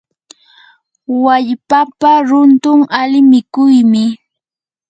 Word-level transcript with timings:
wallpapa 1.23 2.11
runtun 2.27 2.79
ali 2.99 3.19
mikuymi. 3.31 4.05